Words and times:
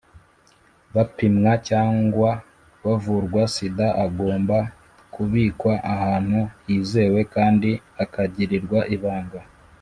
bapimwa 0.95 1.53
cyangwa 1.69 2.29
bavurwa 2.83 3.41
sida 3.55 3.87
agomba 4.05 4.57
kubikwa 5.13 5.73
ahantu 5.95 6.39
hizewe 6.65 7.19
kandi 7.35 7.69
akagirirwa 8.03 8.79
ibanga. 8.97 9.41